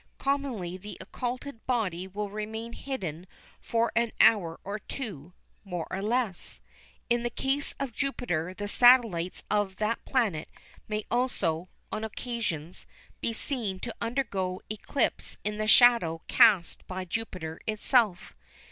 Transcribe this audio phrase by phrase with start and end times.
[0.17, 3.27] Commonly the occulted body will remain hidden
[3.59, 6.59] for an hour or two, more or less.
[7.07, 10.49] In the case of Jupiter the satellites of that planet
[10.87, 12.87] may also, on occasions,
[13.21, 18.33] be seen to undergo eclipse in the shadow cast by Jupiter itself.